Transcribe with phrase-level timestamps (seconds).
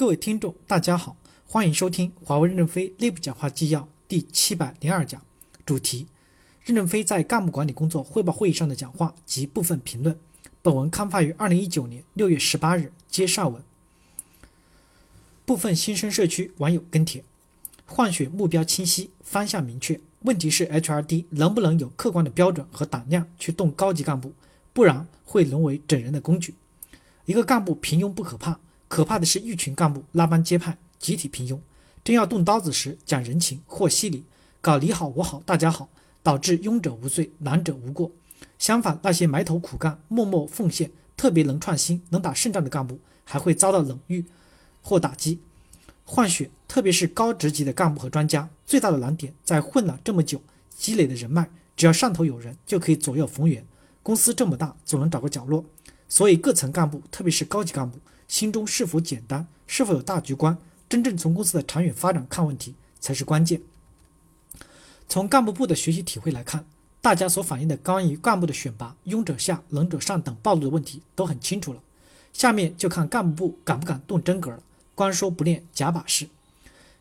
[0.00, 1.14] 各位听众，大家好，
[1.46, 5.20] 欢迎收听华为任正非内部讲话纪要第七百零二讲，
[5.66, 6.06] 主题：
[6.64, 10.18] 任正非在干部管理工作汇报会议上的讲话及部分评论。
[10.62, 13.62] 本文刊发于二零一九年六月十八日，接上文。
[15.44, 17.22] 部分新生社区网友跟帖：
[17.84, 20.00] 换血目标清晰，方向明确。
[20.20, 24.32] 问题是 HRD 能不能有客观的标准和胆量去动高级干部，
[24.72, 26.54] 不然会沦为整人的工具。
[27.26, 28.58] 一个干部平庸不可怕，
[28.90, 31.56] 可怕的是一群干部拉帮结派，集体平庸。
[32.02, 34.24] 真要动刀子时，讲人情，或稀泥，
[34.60, 35.88] 搞你好我好大家好，
[36.24, 38.10] 导致庸者无罪，难者无过。
[38.58, 44.24] 相反，那些埋头苦干、默默奉献、特别能创新、能打胜仗的干部，还会遭到冷遇
[44.82, 45.38] 或打击。
[46.04, 50.42] 换血，特别是高职级的干部和专家，最大的难点在混了这么久
[50.76, 53.64] 积累的人脉，只要上头有人，就可以左右逢源。
[54.02, 55.64] 公司这么大，总能找个角落。
[56.08, 60.56] 所以，各层干部，特别是高级干部，心中是否简单，是否有大局观，
[60.88, 63.60] 真正从公司的长远发展看问题，才是关键。
[65.08, 66.64] 从干部部的学习体会来看，
[67.00, 71.82] 大家所反映的关于干部的选拔、庸者下、能者上等暴露的问题都很清楚了。
[72.32, 74.62] 下面就看干部部敢不敢动真格了。
[74.94, 76.28] 光说不练假把式，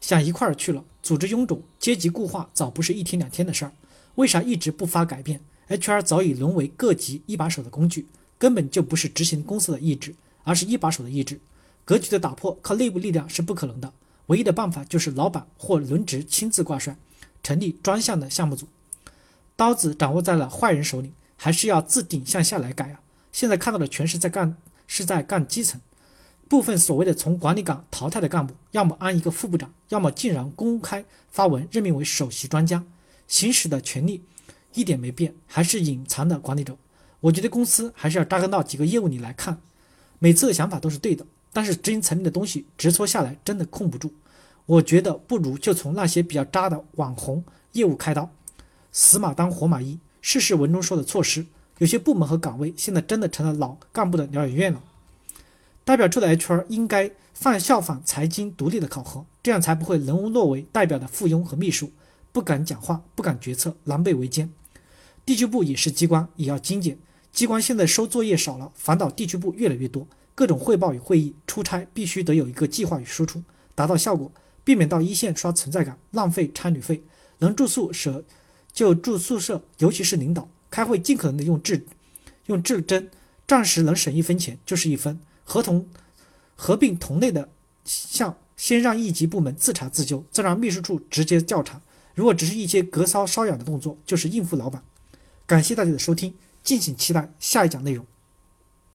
[0.01, 0.83] 想一块儿去了。
[1.03, 3.71] 组织臃肿，阶级固化早不是一天两天的事儿。
[4.15, 8.07] 为啥一直不发改变？HR 早已沦为各级一把手的工具，
[8.39, 11.39] 根本就不是执行公司的意志，而是一把手的意志。
[11.85, 13.91] 格局的打破靠内部力量是不可能的，
[14.27, 16.95] 唯一的办法就是老板或轮值亲自挂帅，
[17.41, 18.67] 成立专项的项目组。
[19.55, 23.01] 刀子掌握在了坏人手里，还是要自顶向下来改啊！
[23.31, 24.55] 现在看到的全是在干，
[24.87, 25.81] 是在干基层。
[26.47, 32.83] 部分所谓的从管理岗淘汰的干部，要么安一个副部长，要么竟然公开发文任命为首席专家，
[33.27, 34.23] 行使的权利
[34.73, 36.77] 一点没变，还是隐藏的管理者。
[37.19, 39.61] 我觉得公司还是要扎根到几个业务里来看。
[40.19, 44.13] 每次的想法都是对的，但是执行层里的东西直搓下来真的控不住。
[44.65, 48.29] 我觉得不如就从那些比较渣的网红业务开刀，
[48.91, 51.45] 死马当活马医，试试文中说的措施。
[51.79, 54.83] 有些部门和岗位现在真的成了老干部的疗养院了。
[55.85, 61.91] 代表处的 HR 应该放效仿财经独立的考核，这样才不会人物落为代表的附庸和秘书，
[62.31, 64.51] 不敢讲话，不敢决策，狼狈为奸。
[65.25, 66.99] 地区部也是机关，也要精简。
[67.31, 70.05] 机关现在收作业少了，反倒地区部越来越多，
[70.39, 73.43] 各种汇报与会议、出差必须得有一个计划与输出，
[73.75, 74.31] 达到效果，
[74.63, 77.03] 避免到一线刷存在感，浪费差旅费。
[77.39, 78.23] 能住宿舍
[78.71, 81.85] 就住宿舍，尤其是领导开会，尽可能的用智
[82.45, 83.11] 用智真，
[83.45, 85.19] 暂时能省一分钱就是一分。
[85.43, 85.85] 合同
[86.55, 87.49] 合并同类的
[87.83, 91.81] 项，先让一级部门自查自纠，再让秘书处直接调查。
[92.15, 94.81] 如果只是一些隔骚瘙痒的动作，就是应付老板。
[95.45, 96.33] 感谢大家的收听，
[96.63, 98.05] 敬请期待下一讲内容。